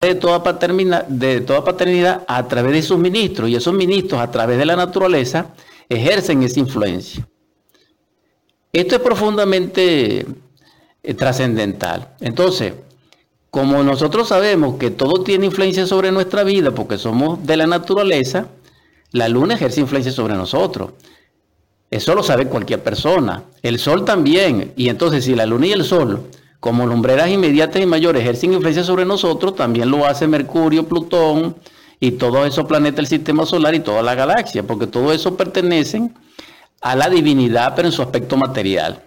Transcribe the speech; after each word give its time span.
de 0.00 0.14
toda, 0.14 0.44
paternidad, 0.44 1.06
de 1.08 1.40
toda 1.40 1.64
paternidad 1.64 2.22
a 2.28 2.46
través 2.46 2.72
de 2.72 2.82
sus 2.82 2.98
ministros 2.98 3.50
y 3.50 3.56
esos 3.56 3.74
ministros 3.74 4.20
a 4.20 4.30
través 4.30 4.56
de 4.56 4.64
la 4.64 4.76
naturaleza 4.76 5.46
ejercen 5.88 6.44
esa 6.44 6.60
influencia. 6.60 7.26
Esto 8.72 8.94
es 8.94 9.00
profundamente 9.00 10.24
eh, 11.02 11.14
trascendental. 11.14 12.10
Entonces, 12.20 12.74
como 13.50 13.82
nosotros 13.82 14.28
sabemos 14.28 14.76
que 14.76 14.92
todo 14.92 15.24
tiene 15.24 15.46
influencia 15.46 15.84
sobre 15.84 16.12
nuestra 16.12 16.44
vida 16.44 16.70
porque 16.70 16.96
somos 16.96 17.44
de 17.44 17.56
la 17.56 17.66
naturaleza, 17.66 18.46
la 19.10 19.28
luna 19.28 19.54
ejerce 19.54 19.80
influencia 19.80 20.12
sobre 20.12 20.34
nosotros. 20.34 20.92
Eso 21.90 22.14
lo 22.14 22.22
sabe 22.22 22.46
cualquier 22.46 22.84
persona. 22.84 23.42
El 23.62 23.80
sol 23.80 24.04
también. 24.04 24.74
Y 24.76 24.90
entonces 24.90 25.24
si 25.24 25.34
la 25.34 25.46
luna 25.46 25.66
y 25.66 25.72
el 25.72 25.84
sol, 25.84 26.28
como 26.60 26.86
lumbreras 26.86 27.30
inmediatas 27.30 27.80
y 27.80 27.86
mayores, 27.86 28.22
ejercen 28.22 28.52
influencia 28.52 28.82
sobre 28.82 29.04
nosotros, 29.04 29.54
también 29.54 29.90
lo 29.90 30.06
hace 30.06 30.26
Mercurio, 30.26 30.86
Plutón 30.86 31.56
y 32.00 32.12
todos 32.12 32.46
esos 32.46 32.66
planetas 32.66 32.96
del 32.96 33.06
sistema 33.06 33.46
solar 33.46 33.74
y 33.74 33.80
toda 33.80 34.02
la 34.02 34.14
galaxia, 34.14 34.62
porque 34.62 34.86
todo 34.86 35.12
eso 35.12 35.36
pertenecen 35.36 36.14
a 36.80 36.96
la 36.96 37.08
divinidad, 37.08 37.74
pero 37.74 37.88
en 37.88 37.92
su 37.92 38.02
aspecto 38.02 38.36
material, 38.36 39.02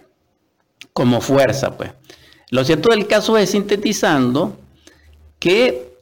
como 0.92 1.20
fuerza, 1.20 1.76
pues. 1.76 1.90
Lo 2.50 2.64
cierto 2.64 2.90
del 2.90 3.06
caso 3.06 3.38
es, 3.38 3.50
sintetizando, 3.50 4.58
que 5.38 5.96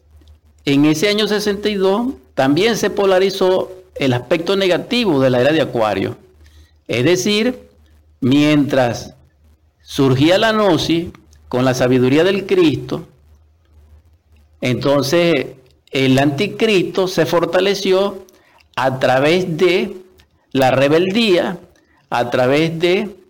en 0.65 0.85
ese 0.85 1.09
año 1.09 1.29
62 1.29 2.15
también 2.35 2.77
se 2.77 2.91
polarizó 2.91 3.71
el 3.95 4.13
aspecto 4.13 4.57
negativo 4.57 5.21
de 5.21 5.31
la 5.31 5.41
era 5.41 5.53
de 5.53 5.61
Acuario. 5.61 6.17
Es 6.89 7.05
decir, 7.05 7.69
mientras 8.21 9.15
surgía 9.83 10.39
la 10.39 10.53
gnosis 10.53 11.09
con 11.51 11.67
la 11.67 11.75
sabiduría 11.75 12.25
del 12.25 12.47
Cristo, 12.47 13.07
entonces 14.63 15.49
el 15.91 16.19
anticristo 16.19 17.09
se 17.09 17.27
fortaleció 17.27 18.25
a 18.77 18.99
través 18.99 19.59
de 19.59 19.99
la 20.53 20.71
rebeldía, 20.71 21.59
a 22.09 22.31
través 22.31 22.79
de 22.79 23.21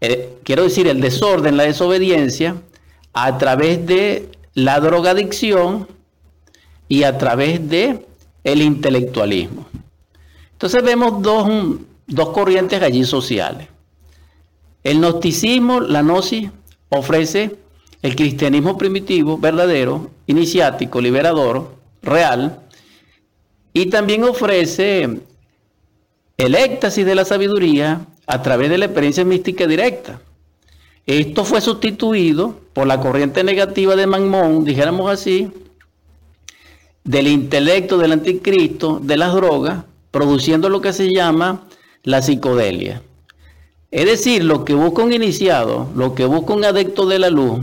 eh, 0.00 0.38
quiero 0.44 0.62
decir, 0.64 0.88
el 0.88 1.00
desorden, 1.00 1.56
la 1.56 1.64
desobediencia, 1.64 2.56
a 3.12 3.36
través 3.38 3.86
de 3.86 4.30
la 4.54 4.80
drogadicción 4.80 5.88
y 6.88 7.02
a 7.02 7.18
través 7.18 7.68
de 7.68 8.06
el 8.42 8.62
intelectualismo. 8.62 9.66
Entonces 10.52 10.82
vemos 10.82 11.22
dos, 11.22 11.48
dos 12.06 12.30
corrientes 12.30 12.82
allí 12.82 13.04
sociales. 13.04 13.68
El 14.82 15.00
gnosticismo, 15.00 15.80
la 15.80 16.02
gnosis, 16.02 16.50
ofrece 16.90 17.56
el 18.02 18.16
cristianismo 18.16 18.76
primitivo, 18.76 19.38
verdadero, 19.38 20.10
iniciático, 20.26 21.00
liberador, 21.00 21.74
real, 22.02 22.60
y 23.72 23.86
también 23.86 24.24
ofrece 24.24 25.20
el 26.36 26.54
éxtasis 26.54 27.06
de 27.06 27.14
la 27.14 27.24
sabiduría 27.24 28.06
a 28.26 28.42
través 28.42 28.70
de 28.70 28.78
la 28.78 28.86
experiencia 28.86 29.24
mística 29.24 29.66
directa. 29.66 30.20
Esto 31.06 31.44
fue 31.44 31.60
sustituido 31.60 32.60
por 32.72 32.86
la 32.86 33.00
corriente 33.00 33.42
negativa 33.44 33.96
de 33.96 34.06
Manmón, 34.06 34.64
dijéramos 34.64 35.10
así, 35.10 35.50
del 37.04 37.26
intelecto 37.26 37.98
del 37.98 38.12
anticristo, 38.12 39.00
de 39.02 39.16
las 39.16 39.34
drogas, 39.34 39.84
produciendo 40.10 40.68
lo 40.68 40.80
que 40.80 40.92
se 40.92 41.12
llama 41.12 41.66
la 42.02 42.22
psicodelia. 42.22 43.02
Es 43.90 44.06
decir, 44.06 44.44
lo 44.44 44.64
que 44.64 44.74
busca 44.74 45.02
un 45.02 45.12
iniciado, 45.12 45.88
lo 45.94 46.14
que 46.14 46.24
busca 46.24 46.54
un 46.54 46.64
adepto 46.64 47.06
de 47.06 47.18
la 47.18 47.30
luz, 47.30 47.60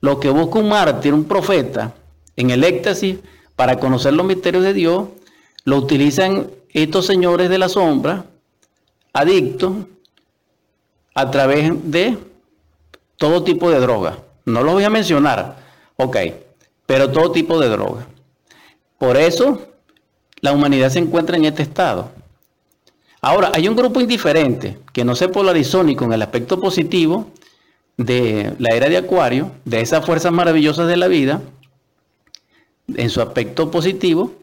lo 0.00 0.20
que 0.20 0.28
busca 0.28 0.58
un 0.58 0.68
mártir, 0.68 1.14
un 1.14 1.24
profeta, 1.24 1.94
en 2.36 2.50
el 2.50 2.64
éxtasis 2.64 3.18
para 3.56 3.78
conocer 3.78 4.12
los 4.12 4.26
misterios 4.26 4.62
de 4.62 4.74
Dios, 4.74 5.08
lo 5.64 5.78
utilizan 5.78 6.50
estos 6.70 7.06
señores 7.06 7.48
de 7.48 7.58
la 7.58 7.68
sombra, 7.68 8.26
adictos, 9.12 9.72
a 11.14 11.30
través 11.30 11.70
de 11.90 12.18
todo 13.16 13.44
tipo 13.44 13.70
de 13.70 13.80
droga. 13.80 14.18
No 14.44 14.62
lo 14.62 14.72
voy 14.72 14.84
a 14.84 14.90
mencionar, 14.90 15.56
ok, 15.96 16.16
pero 16.86 17.10
todo 17.10 17.30
tipo 17.30 17.58
de 17.58 17.68
droga. 17.68 18.06
Por 18.98 19.16
eso 19.16 19.62
la 20.40 20.52
humanidad 20.52 20.90
se 20.90 20.98
encuentra 20.98 21.36
en 21.36 21.46
este 21.46 21.62
estado. 21.62 22.10
Ahora, 23.26 23.52
hay 23.54 23.68
un 23.68 23.74
grupo 23.74 24.02
indiferente 24.02 24.76
que 24.92 25.02
no 25.02 25.16
se 25.16 25.30
polarizó 25.30 25.82
ni 25.82 25.96
con 25.96 26.12
el 26.12 26.20
aspecto 26.20 26.60
positivo 26.60 27.30
de 27.96 28.52
la 28.58 28.76
era 28.76 28.90
de 28.90 28.98
Acuario, 28.98 29.50
de 29.64 29.80
esas 29.80 30.04
fuerzas 30.04 30.30
maravillosas 30.30 30.88
de 30.88 30.98
la 30.98 31.08
vida, 31.08 31.40
en 32.94 33.08
su 33.08 33.22
aspecto 33.22 33.70
positivo. 33.70 34.34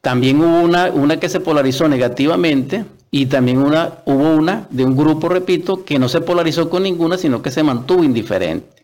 También 0.00 0.40
hubo 0.40 0.60
una, 0.60 1.20
que 1.20 1.28
se 1.28 1.38
polarizó 1.38 1.86
negativamente 1.86 2.84
y 3.12 3.26
también 3.26 3.58
hubo 3.58 4.34
una 4.34 4.66
de 4.70 4.84
un 4.84 4.96
grupo, 4.96 5.28
repito, 5.28 5.84
que 5.84 6.00
no 6.00 6.08
se 6.08 6.20
polarizó 6.20 6.68
con 6.68 6.82
ninguna, 6.82 7.16
sino 7.16 7.42
que 7.42 7.52
se 7.52 7.62
mantuvo 7.62 8.02
indiferente. 8.02 8.82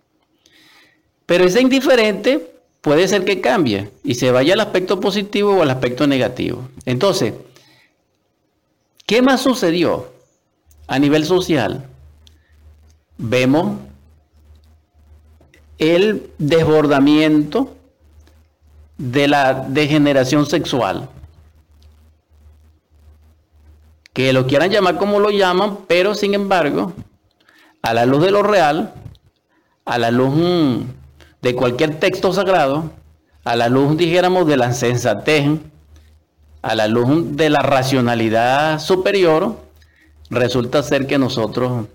Pero 1.27 1.43
ese 1.43 1.61
indiferente 1.61 2.53
puede 2.81 3.09
ser 3.09 3.25
que 3.25 3.41
cambie 3.41 3.91
y 4.05 4.15
se 4.15 4.31
vaya 4.31 4.55
al 4.55 4.61
aspecto 4.61 5.01
positivo 5.01 5.57
o 5.57 5.63
al 5.63 5.71
aspecto 5.71 6.07
negativo. 6.07 6.69
Entonces, 6.87 7.35
¿qué 9.11 9.23
más 9.23 9.41
sucedió 9.41 10.13
a 10.87 10.97
nivel 11.01 11.25
social? 11.25 11.85
Vemos 13.19 13.79
el 15.79 16.31
desbordamiento 16.39 17.75
de 18.99 19.27
la 19.27 19.67
degeneración 19.67 20.47
sexual 20.47 21.09
que 24.13 24.33
lo 24.33 24.47
quieran 24.47 24.71
llamar 24.71 24.97
como 24.97 25.19
lo 25.19 25.31
llaman, 25.31 25.79
pero 25.89 26.15
sin 26.15 26.35
embargo, 26.35 26.93
a 27.83 27.93
la 27.93 28.07
luz 28.07 28.23
de 28.23 28.31
lo 28.31 28.45
real, 28.45 28.95
a 29.87 29.99
la 29.99 30.13
luz 30.13 30.37
mm, 30.37 30.83
de 31.43 31.57
cualquier 31.57 31.99
texto 31.99 32.33
sagrado, 32.33 32.93
a 33.43 33.57
la 33.57 33.69
luz, 33.69 33.97
dijéramos, 33.97 34.47
de 34.47 34.57
la 34.57 34.73
sensatez, 34.73 35.49
a 36.63 36.75
la 36.75 36.89
luz 36.89 37.37
de 37.37 37.51
la 37.51 37.61
racionalidad 37.61 38.79
superior, 38.79 39.57
resulta 40.31 40.83
ser 40.83 41.07
que 41.07 41.19
nosotros 41.19 41.87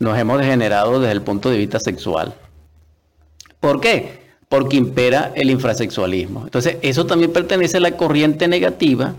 nos 0.00 0.18
hemos 0.18 0.38
degenerado 0.38 1.00
desde 1.00 1.12
el 1.12 1.22
punto 1.22 1.50
de 1.50 1.58
vista 1.58 1.80
sexual. 1.80 2.34
¿Por 3.60 3.80
qué? 3.80 4.26
Porque 4.48 4.76
impera 4.76 5.32
el 5.34 5.50
infrasexualismo. 5.50 6.42
Entonces, 6.44 6.76
eso 6.82 7.06
también 7.06 7.32
pertenece 7.32 7.78
a 7.78 7.80
la 7.80 7.96
corriente 7.96 8.46
negativa 8.48 9.14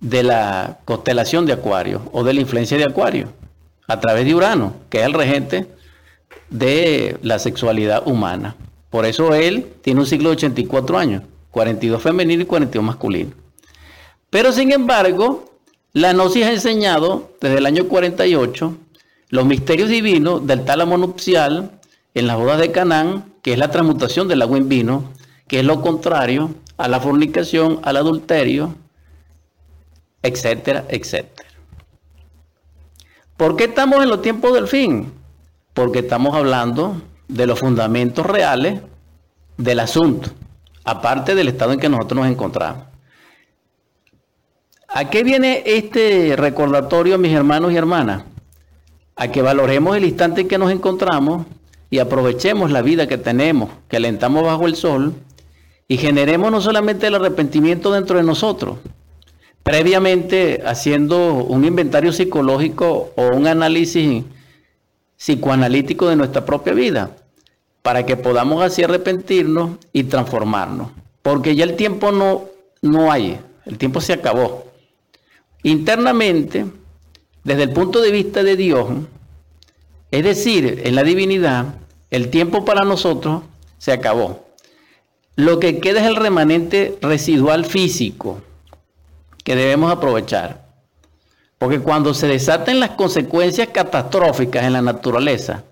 de 0.00 0.22
la 0.22 0.78
constelación 0.84 1.46
de 1.46 1.54
Acuario 1.54 2.02
o 2.12 2.24
de 2.24 2.34
la 2.34 2.40
influencia 2.40 2.76
de 2.76 2.84
Acuario 2.84 3.28
a 3.86 4.00
través 4.00 4.26
de 4.26 4.34
Urano, 4.34 4.74
que 4.90 5.00
es 5.00 5.06
el 5.06 5.14
regente 5.14 5.66
de 6.50 7.16
la 7.22 7.38
sexualidad 7.38 8.06
humana. 8.06 8.56
Por 8.90 9.06
eso 9.06 9.34
él 9.34 9.66
tiene 9.82 10.00
un 10.00 10.06
ciclo 10.06 10.30
de 10.30 10.36
84 10.36 10.98
años, 10.98 11.22
42 11.50 12.02
femenino 12.02 12.42
y 12.42 12.46
42 12.46 12.84
masculino. 12.84 13.47
Pero 14.30 14.52
sin 14.52 14.72
embargo, 14.72 15.52
la 15.92 16.12
Gnosis 16.12 16.44
ha 16.44 16.52
enseñado 16.52 17.32
desde 17.40 17.58
el 17.58 17.66
año 17.66 17.88
48 17.88 18.76
los 19.30 19.46
misterios 19.46 19.88
divinos 19.88 20.46
del 20.46 20.64
tálamo 20.64 20.98
nupcial 20.98 21.80
en 22.14 22.26
las 22.26 22.36
bodas 22.36 22.58
de 22.58 22.72
Canaán, 22.72 23.32
que 23.42 23.52
es 23.52 23.58
la 23.58 23.70
transmutación 23.70 24.28
del 24.28 24.42
agua 24.42 24.58
en 24.58 24.68
vino, 24.68 25.12
que 25.46 25.60
es 25.60 25.64
lo 25.64 25.80
contrario 25.80 26.54
a 26.76 26.88
la 26.88 27.00
fornicación, 27.00 27.80
al 27.82 27.96
adulterio, 27.96 28.74
etcétera, 30.22 30.84
etcétera. 30.88 31.48
¿Por 33.36 33.56
qué 33.56 33.64
estamos 33.64 34.02
en 34.02 34.10
los 34.10 34.20
tiempos 34.20 34.52
del 34.52 34.66
fin? 34.66 35.12
Porque 35.72 36.00
estamos 36.00 36.34
hablando 36.34 37.00
de 37.28 37.46
los 37.46 37.58
fundamentos 37.58 38.26
reales 38.26 38.80
del 39.56 39.80
asunto, 39.80 40.30
aparte 40.84 41.34
del 41.34 41.48
estado 41.48 41.72
en 41.72 41.80
que 41.80 41.88
nosotros 41.88 42.20
nos 42.20 42.30
encontramos. 42.30 42.84
¿A 44.90 45.10
qué 45.10 45.22
viene 45.22 45.62
este 45.66 46.34
recordatorio, 46.34 47.18
mis 47.18 47.34
hermanos 47.34 47.72
y 47.72 47.76
hermanas? 47.76 48.22
A 49.16 49.28
que 49.28 49.42
valoremos 49.42 49.94
el 49.94 50.06
instante 50.06 50.40
en 50.40 50.48
que 50.48 50.56
nos 50.56 50.72
encontramos 50.72 51.46
y 51.90 51.98
aprovechemos 51.98 52.70
la 52.70 52.80
vida 52.80 53.06
que 53.06 53.18
tenemos, 53.18 53.68
que 53.88 53.98
alentamos 53.98 54.44
bajo 54.44 54.66
el 54.66 54.76
sol, 54.76 55.12
y 55.88 55.98
generemos 55.98 56.50
no 56.50 56.62
solamente 56.62 57.06
el 57.06 57.16
arrepentimiento 57.16 57.92
dentro 57.92 58.16
de 58.16 58.24
nosotros, 58.24 58.78
previamente 59.62 60.62
haciendo 60.64 61.34
un 61.34 61.66
inventario 61.66 62.10
psicológico 62.10 63.12
o 63.14 63.28
un 63.28 63.46
análisis 63.46 64.24
psicoanalítico 65.18 66.08
de 66.08 66.16
nuestra 66.16 66.46
propia 66.46 66.72
vida, 66.72 67.10
para 67.82 68.06
que 68.06 68.16
podamos 68.16 68.62
así 68.62 68.82
arrepentirnos 68.84 69.72
y 69.92 70.04
transformarnos. 70.04 70.88
Porque 71.20 71.54
ya 71.54 71.64
el 71.64 71.76
tiempo 71.76 72.10
no, 72.10 72.44
no 72.80 73.12
hay, 73.12 73.38
el 73.66 73.76
tiempo 73.76 74.00
se 74.00 74.14
acabó. 74.14 74.67
Internamente, 75.62 76.66
desde 77.44 77.64
el 77.64 77.72
punto 77.72 78.00
de 78.00 78.10
vista 78.10 78.42
de 78.42 78.56
Dios, 78.56 78.88
es 80.10 80.24
decir, 80.24 80.82
en 80.84 80.94
la 80.94 81.02
divinidad, 81.02 81.74
el 82.10 82.30
tiempo 82.30 82.64
para 82.64 82.84
nosotros 82.84 83.42
se 83.78 83.92
acabó. 83.92 84.46
lo 85.36 85.60
que 85.60 85.78
queda 85.78 86.00
es 86.00 86.06
el 86.06 86.16
remanente 86.16 86.98
residual 87.00 87.64
físico 87.64 88.42
que 89.44 89.54
debemos 89.54 89.92
aprovechar. 89.92 90.66
Porque 91.58 91.78
cuando 91.78 92.12
se 92.12 92.26
desaten 92.26 92.80
las 92.80 92.90
consecuencias 92.90 93.68
catastróficas 93.68 94.64
en 94.64 94.72
la 94.72 94.82
naturaleza 94.82 95.62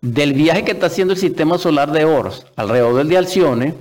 del 0.00 0.32
viaje 0.32 0.64
que 0.64 0.72
está 0.72 0.86
haciendo 0.86 1.14
el 1.14 1.20
sistema 1.20 1.58
solar 1.58 1.92
de 1.92 2.04
Ors 2.04 2.44
alrededor 2.56 2.96
del 2.96 3.08
de 3.08 3.18
Alcione, 3.18 3.74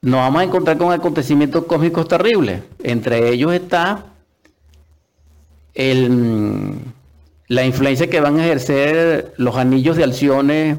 nos 0.00 0.20
vamos 0.20 0.40
a 0.40 0.44
encontrar 0.44 0.78
con 0.78 0.92
acontecimientos 0.92 1.66
cósmicos 1.66 2.08
terribles. 2.08 2.62
Entre 2.82 3.28
ellos 3.28 3.52
está 3.52 4.06
la 5.76 7.64
influencia 7.64 8.08
que 8.08 8.20
van 8.20 8.38
a 8.38 8.44
ejercer 8.44 9.34
los 9.36 9.56
anillos 9.56 9.96
de 9.96 10.04
Alcione 10.04 10.78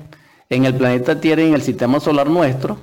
en 0.49 0.65
el 0.65 0.75
planeta 0.75 1.21
Tierra 1.21 1.44
en 1.44 1.53
el 1.53 1.61
sistema 1.61 1.99
solar 1.99 2.29
nuestro, 2.29 2.79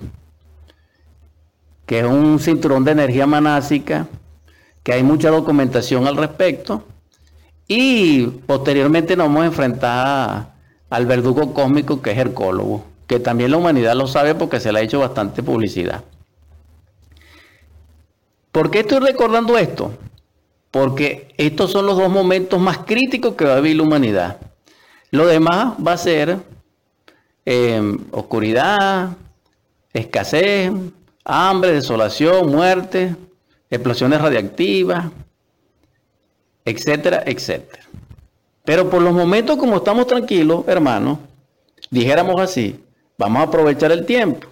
que 1.86 2.00
es 2.00 2.04
un 2.04 2.38
cinturón 2.38 2.84
de 2.84 2.92
energía 2.92 3.26
manásica, 3.26 4.06
que 4.82 4.92
hay 4.92 5.02
mucha 5.02 5.30
documentación 5.30 6.06
al 6.06 6.16
respecto, 6.16 6.84
y 7.66 8.26
posteriormente 8.26 9.16
nos 9.16 9.26
vamos 9.26 9.42
a 9.42 9.46
enfrentar 9.46 10.54
al 10.90 11.06
verdugo 11.06 11.52
cósmico 11.52 12.00
que 12.00 12.12
es 12.12 12.18
Hercólogo, 12.18 12.84
que 13.06 13.18
también 13.18 13.50
la 13.50 13.56
humanidad 13.56 13.96
lo 13.96 14.06
sabe 14.06 14.34
porque 14.34 14.60
se 14.60 14.72
le 14.72 14.78
ha 14.78 14.82
hecho 14.82 15.00
bastante 15.00 15.42
publicidad. 15.42 16.04
¿Por 18.52 18.70
qué 18.70 18.80
estoy 18.80 19.00
recordando 19.00 19.58
esto? 19.58 19.92
Porque 20.74 21.32
estos 21.36 21.70
son 21.70 21.86
los 21.86 21.96
dos 21.96 22.10
momentos 22.10 22.58
más 22.58 22.78
críticos 22.78 23.36
que 23.36 23.44
va 23.44 23.54
a 23.54 23.60
vivir 23.60 23.76
la 23.76 23.84
humanidad. 23.84 24.38
Lo 25.12 25.24
demás 25.24 25.74
va 25.74 25.92
a 25.92 25.96
ser 25.96 26.38
eh, 27.46 27.96
oscuridad, 28.10 29.10
escasez, 29.92 30.72
hambre, 31.24 31.74
desolación, 31.74 32.50
muerte, 32.50 33.14
explosiones 33.70 34.20
radiactivas, 34.20 35.12
etcétera, 36.64 37.22
etcétera. 37.24 37.84
Pero 38.64 38.90
por 38.90 39.00
los 39.00 39.12
momentos 39.12 39.56
como 39.56 39.76
estamos 39.76 40.08
tranquilos, 40.08 40.64
hermanos, 40.66 41.20
dijéramos 41.88 42.40
así, 42.40 42.84
vamos 43.16 43.42
a 43.42 43.44
aprovechar 43.44 43.92
el 43.92 44.04
tiempo, 44.04 44.48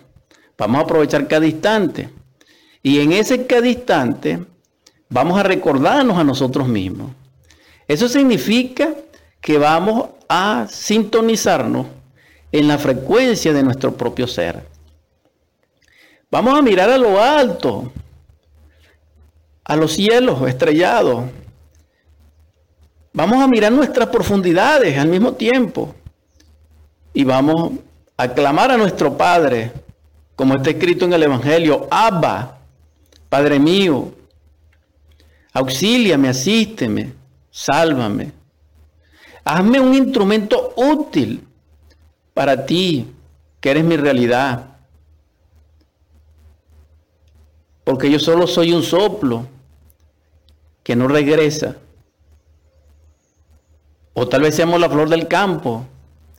vamos 0.56 0.82
a 0.82 0.84
aprovechar 0.84 1.26
cada 1.26 1.46
instante 1.46 2.10
y 2.80 3.00
en 3.00 3.10
ese 3.10 3.44
cada 3.44 3.66
instante 3.66 4.51
vamos 5.12 5.38
a 5.38 5.42
recordarnos 5.42 6.18
a 6.18 6.24
nosotros 6.24 6.66
mismos. 6.66 7.10
Eso 7.86 8.08
significa 8.08 8.94
que 9.40 9.58
vamos 9.58 10.08
a 10.28 10.66
sintonizarnos 10.68 11.86
en 12.50 12.66
la 12.66 12.78
frecuencia 12.78 13.52
de 13.52 13.62
nuestro 13.62 13.94
propio 13.94 14.26
ser. 14.26 14.66
Vamos 16.30 16.58
a 16.58 16.62
mirar 16.62 16.88
a 16.88 16.96
lo 16.96 17.22
alto, 17.22 17.92
a 19.64 19.76
los 19.76 19.92
cielos 19.92 20.48
estrellados. 20.48 21.24
Vamos 23.12 23.42
a 23.42 23.48
mirar 23.48 23.70
nuestras 23.70 24.08
profundidades 24.08 24.96
al 24.96 25.08
mismo 25.08 25.34
tiempo. 25.34 25.94
Y 27.12 27.24
vamos 27.24 27.72
a 28.16 28.28
clamar 28.28 28.70
a 28.70 28.78
nuestro 28.78 29.18
Padre, 29.18 29.72
como 30.36 30.54
está 30.54 30.70
escrito 30.70 31.04
en 31.04 31.12
el 31.12 31.24
Evangelio, 31.24 31.86
Abba, 31.90 32.58
Padre 33.28 33.58
mío, 33.58 34.14
auxíliame, 35.52 36.28
asísteme, 36.28 37.12
sálvame. 37.50 38.32
Hazme 39.44 39.80
un 39.80 39.94
instrumento 39.94 40.72
útil 40.76 41.46
para 42.32 42.64
ti, 42.64 43.06
que 43.60 43.70
eres 43.70 43.84
mi 43.84 43.96
realidad. 43.96 44.76
Porque 47.84 48.10
yo 48.10 48.18
solo 48.18 48.46
soy 48.46 48.72
un 48.72 48.82
soplo 48.82 49.46
que 50.82 50.96
no 50.96 51.08
regresa. 51.08 51.76
O 54.14 54.28
tal 54.28 54.42
vez 54.42 54.54
seamos 54.54 54.80
la 54.80 54.88
flor 54.88 55.08
del 55.08 55.26
campo 55.26 55.84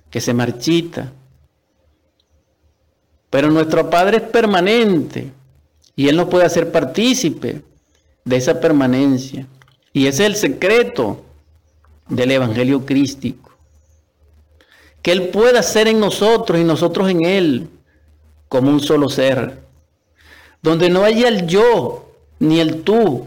que 0.10 0.22
se 0.22 0.34
marchita. 0.34 1.12
Pero 3.30 3.50
nuestro 3.52 3.90
Padre 3.90 4.18
es 4.18 4.24
permanente. 4.24 5.32
Y 5.96 6.08
Él 6.08 6.16
nos 6.16 6.30
puede 6.30 6.46
hacer 6.46 6.72
partícipe 6.72 7.62
de 8.26 8.36
esa 8.38 8.60
permanencia. 8.60 9.48
Y 9.92 10.08
ese 10.08 10.24
es 10.24 10.30
el 10.30 10.36
secreto 10.36 11.24
del 12.08 12.32
Evangelio 12.32 12.86
crístico. 12.86 13.52
Que 15.02 15.12
Él 15.12 15.30
pueda 15.30 15.62
ser 15.62 15.88
en 15.88 16.00
nosotros 16.00 16.60
y 16.60 16.64
nosotros 16.64 17.10
en 17.10 17.26
Él 17.26 17.70
como 18.48 18.70
un 18.70 18.80
solo 18.80 19.10
ser. 19.10 19.64
Donde 20.62 20.90
no 20.90 21.04
haya 21.04 21.28
el 21.28 21.48
yo 21.48 22.12
ni 22.40 22.60
el 22.60 22.84
tú, 22.84 23.26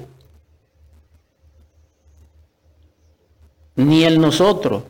ni 3.75 4.04
el 4.04 4.20
nosotros, 4.20 4.84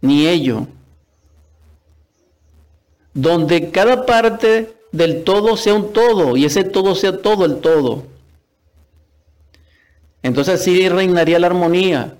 ni 0.00 0.26
ello. 0.26 0.66
Donde 3.14 3.70
cada 3.70 4.04
parte 4.04 4.76
del 4.92 5.24
todo 5.24 5.56
sea 5.56 5.74
un 5.74 5.92
todo 5.92 6.36
y 6.36 6.44
ese 6.44 6.64
todo 6.64 6.94
sea 6.94 7.22
todo 7.22 7.46
el 7.46 7.60
todo. 7.60 8.15
Entonces 10.22 10.60
así 10.60 10.88
reinaría 10.88 11.38
la 11.38 11.46
armonía. 11.46 12.16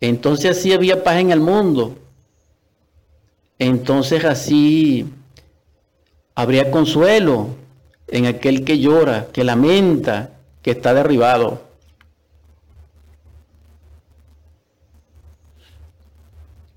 Entonces 0.00 0.58
así 0.58 0.72
había 0.72 1.02
paz 1.04 1.16
en 1.16 1.30
el 1.30 1.40
mundo. 1.40 1.96
Entonces 3.58 4.24
así 4.24 5.06
habría 6.34 6.70
consuelo 6.70 7.48
en 8.08 8.26
aquel 8.26 8.64
que 8.64 8.78
llora, 8.78 9.28
que 9.32 9.44
lamenta, 9.44 10.30
que 10.62 10.72
está 10.72 10.92
derribado. 10.94 11.62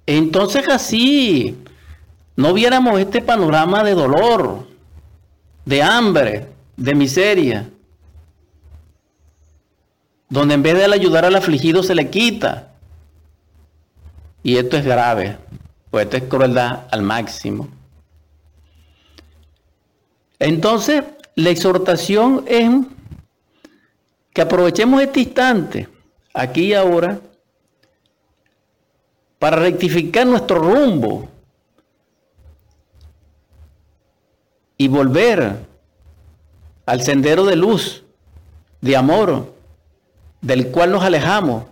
Entonces 0.06 0.68
así 0.70 1.58
no 2.38 2.54
viéramos 2.54 3.00
este 3.00 3.22
panorama 3.22 3.84
de 3.84 3.94
dolor, 3.94 4.68
de 5.66 5.84
hambre, 5.84 6.48
de 6.78 6.96
miseria, 6.96 7.70
donde 10.30 10.56
en 10.56 10.64
vez 10.64 10.76
de 10.76 10.86
ayudar 10.86 11.26
al 11.26 11.36
afligido 11.36 11.84
se 11.84 11.96
le 11.96 12.10
quita. 12.10 12.72
Y 14.44 14.58
esto 14.58 14.78
es 14.78 14.86
grave, 14.86 15.38
pues 15.90 16.06
esto 16.06 16.18
es 16.18 16.24
crueldad 16.24 16.86
al 16.92 17.02
máximo. 17.02 17.70
Entonces, 20.40 21.04
la 21.36 21.50
exhortación 21.50 22.46
es 22.48 22.70
que 24.34 24.42
aprovechemos 24.42 25.02
este 25.02 25.22
instante, 25.22 25.90
aquí 26.34 26.66
y 26.66 26.74
ahora, 26.74 27.20
para 29.40 29.58
rectificar 29.58 30.28
nuestro 30.28 30.60
rumbo, 30.60 31.30
y 34.78 34.88
volver 34.88 35.66
al 36.86 37.02
sendero 37.02 37.44
de 37.46 37.56
luz, 37.56 38.04
de 38.80 38.96
amor, 38.96 39.57
del 40.42 40.70
cual 40.70 40.92
nos 40.92 41.04
alejamos 41.04 41.64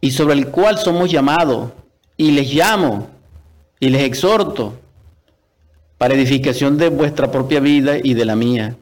y 0.00 0.10
sobre 0.10 0.34
el 0.34 0.48
cual 0.48 0.78
somos 0.78 1.10
llamados 1.10 1.72
y 2.16 2.30
les 2.30 2.52
llamo 2.52 3.08
y 3.80 3.88
les 3.90 4.02
exhorto 4.02 4.74
para 5.98 6.14
edificación 6.14 6.76
de 6.78 6.88
vuestra 6.88 7.30
propia 7.30 7.60
vida 7.60 7.96
y 8.02 8.14
de 8.14 8.24
la 8.24 8.36
mía. 8.36 8.76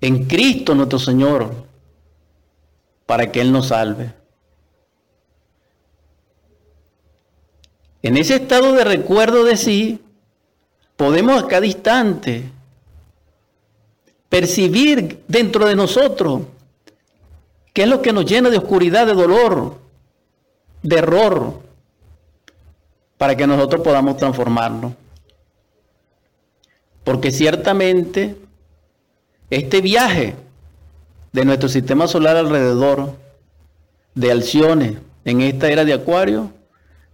En 0.00 0.26
Cristo 0.26 0.74
nuestro 0.74 0.98
Señor, 0.98 1.66
para 3.06 3.32
que 3.32 3.40
Él 3.40 3.50
nos 3.50 3.68
salve. 3.68 4.12
En 8.02 8.16
ese 8.16 8.36
estado 8.36 8.74
de 8.74 8.84
recuerdo 8.84 9.44
de 9.44 9.56
sí, 9.56 10.00
podemos 10.96 11.42
a 11.42 11.48
cada 11.48 11.66
instante 11.66 12.52
percibir 14.28 15.22
dentro 15.28 15.66
de 15.66 15.74
nosotros 15.74 16.42
qué 17.72 17.82
es 17.82 17.88
lo 17.88 18.02
que 18.02 18.12
nos 18.12 18.26
llena 18.26 18.50
de 18.50 18.58
oscuridad, 18.58 19.06
de 19.06 19.14
dolor, 19.14 19.78
de 20.82 20.96
error, 20.96 21.60
para 23.16 23.36
que 23.36 23.46
nosotros 23.46 23.82
podamos 23.82 24.16
transformarnos. 24.16 24.92
Porque 27.04 27.30
ciertamente 27.30 28.36
este 29.50 29.80
viaje 29.80 30.34
de 31.32 31.44
nuestro 31.44 31.68
sistema 31.68 32.06
solar 32.06 32.36
alrededor 32.36 33.14
de 34.14 34.30
Alcione 34.30 34.98
en 35.24 35.40
esta 35.40 35.70
era 35.70 35.84
de 35.84 35.94
Acuario 35.94 36.52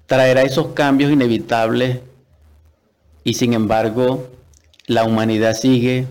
traerá 0.07 0.43
esos 0.43 0.69
cambios 0.69 1.13
inevitables 1.13 2.01
y 3.23 3.35
sin 3.35 3.53
embargo 3.53 4.29
la 4.87 5.05
humanidad 5.05 5.55
sigue 5.55 6.07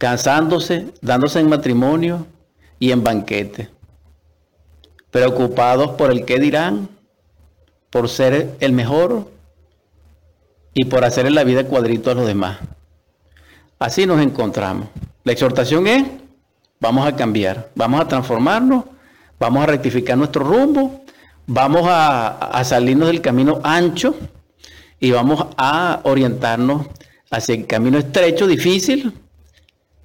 casándose, 0.00 0.86
dándose 1.02 1.40
en 1.40 1.50
matrimonio 1.50 2.26
y 2.78 2.90
en 2.90 3.04
banquete, 3.04 3.68
preocupados 5.10 5.90
por 5.90 6.10
el 6.10 6.24
qué 6.24 6.38
dirán, 6.38 6.88
por 7.90 8.08
ser 8.08 8.56
el 8.60 8.72
mejor 8.72 9.30
y 10.72 10.86
por 10.86 11.04
hacerle 11.04 11.32
la 11.32 11.44
vida 11.44 11.64
cuadrito 11.64 12.10
a 12.10 12.14
los 12.14 12.26
demás. 12.26 12.60
Así 13.78 14.06
nos 14.06 14.22
encontramos. 14.22 14.88
La 15.24 15.32
exhortación 15.32 15.86
es, 15.86 16.06
vamos 16.80 17.06
a 17.06 17.14
cambiar, 17.14 17.68
vamos 17.74 18.00
a 18.00 18.08
transformarnos, 18.08 18.84
vamos 19.38 19.62
a 19.62 19.66
rectificar 19.66 20.16
nuestro 20.16 20.44
rumbo, 20.44 21.04
vamos 21.46 21.82
a, 21.86 22.28
a 22.28 22.64
salirnos 22.64 23.08
del 23.08 23.20
camino 23.20 23.60
ancho 23.62 24.16
y 24.98 25.10
vamos 25.10 25.44
a 25.58 26.00
orientarnos 26.04 26.86
hacia 27.30 27.54
el 27.54 27.66
camino 27.66 27.98
estrecho, 27.98 28.46
difícil, 28.46 29.12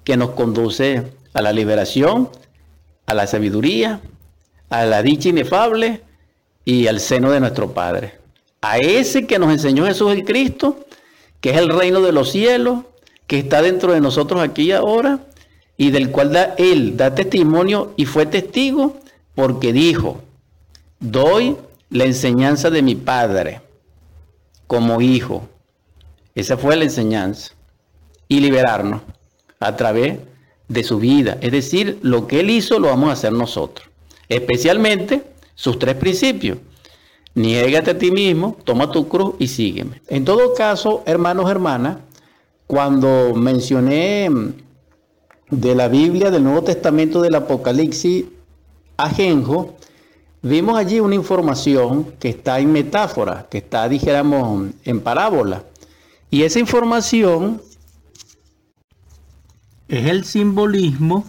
que 0.06 0.16
nos 0.16 0.30
conduce 0.30 1.02
a 1.34 1.42
la 1.42 1.52
liberación, 1.52 2.30
a 3.06 3.14
la 3.14 3.26
sabiduría, 3.26 4.00
a 4.70 4.84
la 4.84 5.02
dicha 5.02 5.30
inefable 5.30 6.00
y 6.64 6.86
al 6.86 7.00
seno 7.00 7.32
de 7.32 7.40
nuestro 7.40 7.72
Padre. 7.74 8.14
A 8.60 8.78
ese 8.78 9.26
que 9.26 9.40
nos 9.40 9.50
enseñó 9.50 9.84
Jesús 9.84 10.12
el 10.12 10.24
Cristo, 10.24 10.78
que 11.40 11.50
es 11.50 11.56
el 11.56 11.70
reino 11.70 12.00
de 12.02 12.12
los 12.12 12.30
cielos, 12.30 12.84
que 13.26 13.40
está 13.40 13.62
dentro 13.62 13.92
de 13.94 14.00
nosotros 14.00 14.40
aquí 14.40 14.66
y 14.66 14.72
ahora, 14.72 15.18
y 15.76 15.90
del 15.90 16.12
cual 16.12 16.32
da, 16.32 16.54
Él 16.56 16.96
da 16.96 17.12
testimonio 17.12 17.92
y 17.96 18.06
fue 18.06 18.26
testigo 18.26 19.00
porque 19.34 19.72
dijo, 19.72 20.22
doy 21.00 21.56
la 21.90 22.04
enseñanza 22.04 22.70
de 22.70 22.82
mi 22.82 22.94
Padre 22.94 23.60
como 24.68 25.00
hijo. 25.00 25.48
Esa 26.36 26.56
fue 26.56 26.76
la 26.76 26.84
enseñanza. 26.84 27.54
Y 28.28 28.38
liberarnos 28.40 29.02
a 29.60 29.76
través 29.76 30.18
de 30.68 30.84
su 30.84 30.98
vida. 30.98 31.38
Es 31.40 31.52
decir, 31.52 31.98
lo 32.02 32.26
que 32.26 32.40
Él 32.40 32.50
hizo 32.50 32.78
lo 32.78 32.88
vamos 32.88 33.10
a 33.10 33.12
hacer 33.12 33.32
nosotros. 33.32 33.88
Especialmente 34.28 35.22
sus 35.54 35.78
tres 35.78 35.94
principios. 35.96 36.58
Niégate 37.34 37.90
a 37.90 37.98
ti 37.98 38.10
mismo, 38.10 38.56
toma 38.64 38.90
tu 38.90 39.08
cruz 39.08 39.34
y 39.38 39.48
sígueme. 39.48 40.00
En 40.08 40.24
todo 40.24 40.54
caso, 40.54 41.02
hermanos, 41.06 41.50
hermanas, 41.50 41.98
cuando 42.66 43.34
mencioné 43.34 44.28
de 45.50 45.74
la 45.74 45.88
Biblia, 45.88 46.30
del 46.30 46.44
Nuevo 46.44 46.62
Testamento, 46.62 47.20
del 47.20 47.34
Apocalipsis, 47.34 48.24
a 48.96 49.10
Genjo, 49.10 49.74
vimos 50.42 50.78
allí 50.78 50.98
una 50.98 51.14
información 51.14 52.12
que 52.18 52.30
está 52.30 52.58
en 52.58 52.72
metáfora, 52.72 53.46
que 53.50 53.58
está, 53.58 53.88
dijéramos, 53.88 54.70
en 54.84 55.00
parábola. 55.00 55.64
Y 56.30 56.42
esa 56.42 56.58
información 56.58 57.60
es 59.88 60.06
el 60.06 60.24
simbolismo 60.24 61.24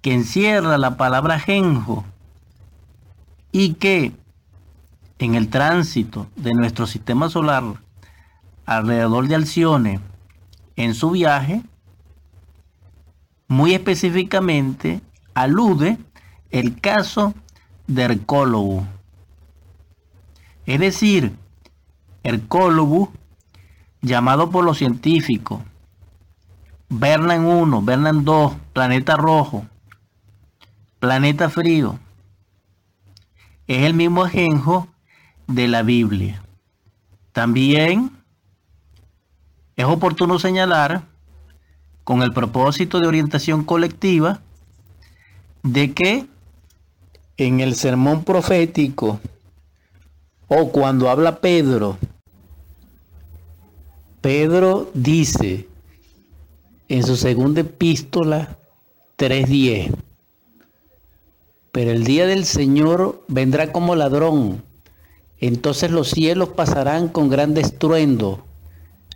que 0.00 0.12
encierra 0.12 0.78
la 0.78 0.96
palabra 0.96 1.38
genjo 1.38 2.04
y 3.52 3.74
que 3.74 4.12
en 5.18 5.36
el 5.36 5.48
tránsito 5.48 6.26
de 6.34 6.54
nuestro 6.54 6.86
sistema 6.86 7.28
solar 7.28 7.62
alrededor 8.66 9.28
de 9.28 9.34
Alcione 9.36 10.00
en 10.74 10.94
su 10.94 11.10
viaje, 11.10 11.62
muy 13.46 13.74
específicamente 13.74 15.00
alude 15.34 15.98
el 16.50 16.80
caso 16.80 17.34
de 17.86 18.02
Hercólogo. 18.02 18.86
Es 20.66 20.80
decir, 20.80 21.36
Hercólogo, 22.24 23.12
llamado 24.00 24.50
por 24.50 24.64
los 24.64 24.78
científicos 24.78 25.60
Bernan 26.94 27.46
1, 27.46 27.80
Bernan 27.80 28.22
2, 28.22 28.52
planeta 28.74 29.16
rojo, 29.16 29.64
planeta 30.98 31.48
frío, 31.48 31.98
es 33.66 33.84
el 33.84 33.94
mismo 33.94 34.24
ajenjo 34.24 34.88
de 35.46 35.68
la 35.68 35.82
Biblia. 35.82 36.42
También 37.32 38.10
es 39.74 39.86
oportuno 39.86 40.38
señalar, 40.38 41.04
con 42.04 42.20
el 42.20 42.34
propósito 42.34 43.00
de 43.00 43.08
orientación 43.08 43.64
colectiva, 43.64 44.40
de 45.62 45.94
que 45.94 46.26
en 47.38 47.60
el 47.60 47.74
sermón 47.74 48.22
profético 48.22 49.18
o 50.46 50.70
cuando 50.70 51.08
habla 51.08 51.40
Pedro, 51.40 51.96
Pedro 54.20 54.90
dice 54.92 55.71
en 56.88 57.02
su 57.04 57.16
segunda 57.16 57.62
epístola 57.62 58.58
3.10, 59.18 59.94
pero 61.70 61.90
el 61.90 62.04
día 62.04 62.26
del 62.26 62.44
Señor 62.44 63.24
vendrá 63.28 63.72
como 63.72 63.94
ladrón, 63.94 64.62
entonces 65.38 65.90
los 65.90 66.10
cielos 66.10 66.50
pasarán 66.50 67.08
con 67.08 67.28
gran 67.28 67.56
estruendo, 67.56 68.44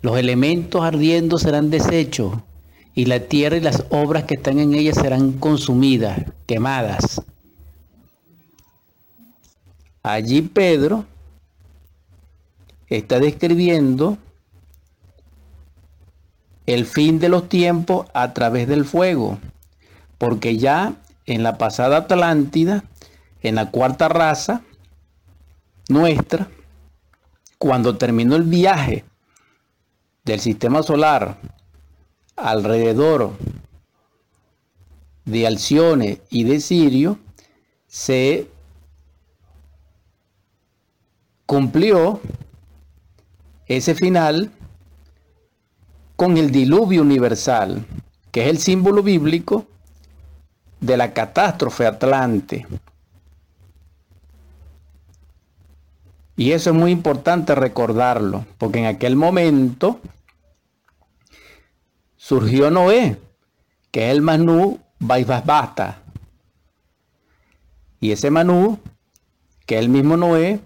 los 0.03 0.19
elementos 0.19 0.83
ardiendo 0.83 1.39
serán 1.39 1.71
deshechos, 1.71 2.35
y 2.95 3.05
la 3.05 3.21
tierra 3.21 3.57
y 3.57 3.61
las 3.61 3.85
obras 3.91 4.25
que 4.25 4.35
están 4.35 4.59
en 4.59 4.75
ella 4.75 4.95
serán 4.95 5.33
consumidas, 5.33 6.33
quemadas. 6.47 7.21
Allí 10.03 10.41
Pedro 10.41 11.05
está 12.89 13.19
describiendo 13.19 14.17
el 16.67 16.85
fin 16.85 17.19
de 17.19 17.29
los 17.29 17.49
tiempos 17.49 18.07
a 18.13 18.35
través 18.35 18.69
del 18.69 18.85
fuego, 18.85 19.39
porque 20.19 20.59
ya 20.59 20.95
en 21.25 21.43
la 21.43 21.59
pasada 21.59 21.99
Atlántida, 21.99 22.85
en 23.43 23.55
la 23.55 23.71
cuarta 23.71 24.09
raza 24.09 24.63
nuestra, 25.89 26.49
cuando 27.59 27.97
terminó 27.97 28.37
el 28.37 28.43
viaje 28.43 29.05
del 30.25 30.41
sistema 30.41 30.83
solar 30.83 31.39
alrededor 32.35 33.33
de 35.25 35.47
Alcione 35.47 36.21
y 36.31 36.45
de 36.45 36.61
Sirio, 36.61 37.19
se 37.87 38.49
cumplió 41.47 42.21
ese 43.67 43.95
final 43.95 44.51
con 46.17 46.39
el 46.39 46.51
diluvio 46.51 47.03
universal, 47.03 47.87
que 48.33 48.45
es 48.45 48.49
el 48.49 48.59
símbolo 48.59 49.03
bíblico 49.03 49.67
de 50.81 50.97
la 50.97 51.13
catástrofe 51.13 51.87
atlante. 51.87 52.67
Y 56.37 56.53
eso 56.53 56.71
es 56.71 56.77
muy 56.77 56.91
importante 56.91 57.55
recordarlo, 57.55 58.47
porque 58.59 58.79
en 58.79 58.87
aquel 58.87 59.17
momento 59.17 60.01
surgió 62.17 62.71
Noé, 62.71 63.19
que 63.91 64.07
es 64.07 64.13
el 64.13 64.23
Manú 64.23 64.81
Baibasbasta. 64.99 66.03
Y 68.01 68.13
ese 68.13 68.31
Manú, 68.31 68.79
que 69.67 69.77
es 69.77 69.81
el 69.81 69.89
mismo 69.89 70.17
Noé, 70.17 70.61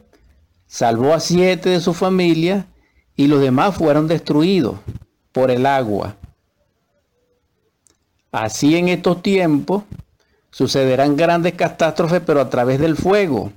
salvó 0.67 1.13
a 1.13 1.21
siete 1.21 1.71
de 1.71 1.81
su 1.81 1.95
familia 1.95 2.67
y 3.17 3.27
los 3.29 3.41
demás 3.41 3.77
fueron 3.77 4.09
destruidos 4.09 4.77
por 5.33 5.51
el 5.51 5.67
agua. 5.67 6.17
Así 8.33 8.77
en 8.77 8.89
estos 8.89 9.23
tiempos 9.23 9.85
sucederán 10.51 11.17
grandes 11.17 11.55
catástrofes, 11.55 12.23
pero 12.25 12.41
a 12.41 12.51
través 12.51 12.79
del 12.79 12.97
fuego, 12.97 13.53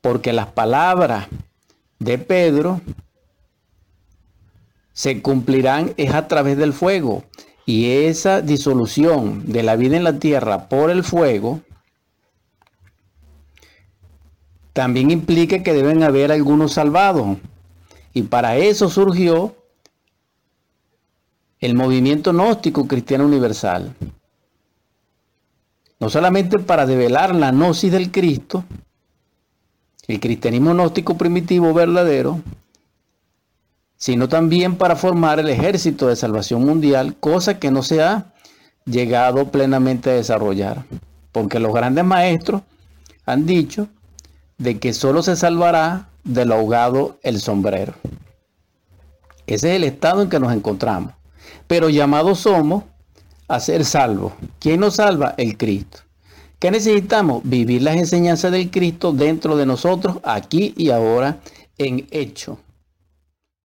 porque 0.00 0.32
las 0.32 0.46
palabras 0.46 1.28
de 1.98 2.18
Pedro 2.18 2.80
se 4.92 5.22
cumplirán 5.22 5.92
es 5.96 6.12
a 6.12 6.28
través 6.28 6.56
del 6.56 6.72
fuego. 6.72 7.24
Y 7.66 7.90
esa 7.90 8.40
disolución 8.40 9.44
de 9.46 9.62
la 9.62 9.76
vida 9.76 9.96
en 9.96 10.04
la 10.04 10.18
tierra 10.18 10.68
por 10.68 10.90
el 10.90 11.04
fuego 11.04 11.60
también 14.72 15.10
implica 15.10 15.62
que 15.62 15.72
deben 15.72 16.02
haber 16.02 16.32
algunos 16.32 16.72
salvados. 16.72 17.38
Y 18.12 18.22
para 18.22 18.56
eso 18.56 18.88
surgió 18.88 19.54
el 21.60 21.74
movimiento 21.74 22.32
gnóstico 22.32 22.88
cristiano 22.88 23.26
universal. 23.26 23.94
No 25.98 26.08
solamente 26.08 26.58
para 26.58 26.86
develar 26.86 27.34
la 27.34 27.52
gnosis 27.52 27.92
del 27.92 28.10
Cristo, 28.10 28.64
el 30.08 30.18
cristianismo 30.18 30.72
gnóstico 30.72 31.18
primitivo 31.18 31.74
verdadero, 31.74 32.40
sino 33.96 34.28
también 34.28 34.76
para 34.76 34.96
formar 34.96 35.38
el 35.40 35.50
ejército 35.50 36.08
de 36.08 36.16
salvación 36.16 36.64
mundial, 36.64 37.16
cosa 37.20 37.58
que 37.58 37.70
no 37.70 37.82
se 37.82 38.02
ha 38.02 38.32
llegado 38.86 39.50
plenamente 39.50 40.10
a 40.10 40.14
desarrollar. 40.14 40.84
Porque 41.32 41.60
los 41.60 41.74
grandes 41.74 42.04
maestros 42.04 42.62
han 43.26 43.44
dicho 43.44 43.88
de 44.56 44.78
que 44.78 44.94
solo 44.94 45.22
se 45.22 45.36
salvará 45.36 46.08
del 46.24 46.52
ahogado 46.52 47.18
el 47.22 47.40
sombrero. 47.40 47.92
Ese 49.46 49.70
es 49.70 49.76
el 49.76 49.84
estado 49.84 50.22
en 50.22 50.30
que 50.30 50.40
nos 50.40 50.54
encontramos. 50.54 51.19
Pero 51.66 51.88
llamados 51.88 52.40
somos 52.40 52.84
a 53.48 53.60
ser 53.60 53.84
salvos. 53.84 54.32
¿Quién 54.58 54.80
nos 54.80 54.96
salva? 54.96 55.34
El 55.36 55.56
Cristo. 55.56 55.98
¿Qué 56.58 56.70
necesitamos? 56.70 57.40
Vivir 57.44 57.82
las 57.82 57.96
enseñanzas 57.96 58.52
del 58.52 58.70
Cristo 58.70 59.12
dentro 59.12 59.56
de 59.56 59.66
nosotros, 59.66 60.18
aquí 60.22 60.74
y 60.76 60.90
ahora, 60.90 61.40
en 61.78 62.06
hecho. 62.10 62.58